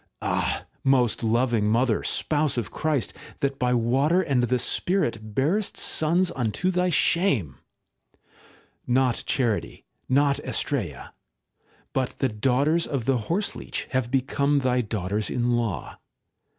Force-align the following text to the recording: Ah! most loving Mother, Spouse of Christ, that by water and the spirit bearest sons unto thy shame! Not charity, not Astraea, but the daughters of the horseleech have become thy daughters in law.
Ah! 0.23 0.65
most 0.83 1.23
loving 1.23 1.69
Mother, 1.69 2.03
Spouse 2.03 2.57
of 2.57 2.71
Christ, 2.71 3.13
that 3.41 3.59
by 3.59 3.71
water 3.75 4.23
and 4.23 4.41
the 4.41 4.57
spirit 4.57 5.35
bearest 5.35 5.77
sons 5.77 6.31
unto 6.35 6.71
thy 6.71 6.89
shame! 6.89 7.59
Not 8.87 9.23
charity, 9.27 9.85
not 10.09 10.39
Astraea, 10.39 11.13
but 11.93 12.17
the 12.17 12.29
daughters 12.29 12.87
of 12.87 13.05
the 13.05 13.19
horseleech 13.29 13.89
have 13.91 14.09
become 14.09 14.61
thy 14.61 14.81
daughters 14.81 15.29
in 15.29 15.51
law. 15.55 15.97